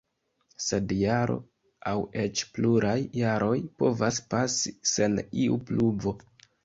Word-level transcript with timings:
Sed 0.67 0.93
jaro, 1.01 1.35
aŭ 1.91 1.93
eĉ 2.23 2.43
pluraj 2.55 2.97
jaroj, 3.21 3.53
povas 3.83 4.19
pasi 4.33 4.75
sen 4.97 5.21
iu 5.45 5.61
pluvo. 5.71 6.17